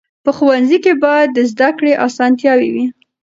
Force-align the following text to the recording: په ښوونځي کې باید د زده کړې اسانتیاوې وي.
په 0.23 0.31
ښوونځي 0.37 0.77
کې 0.83 0.93
باید 1.05 1.29
د 1.33 1.39
زده 1.51 1.69
کړې 1.77 1.91
اسانتیاوې 2.05 2.69
وي. 2.75 2.85